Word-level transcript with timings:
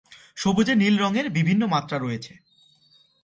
সবজে 0.35 0.73
নীল 0.75 0.95
রঙের 0.97 1.27
বিভিন্ন 1.29 1.61
মাত্রা 1.65 1.97
রয়েছে। 1.99 2.33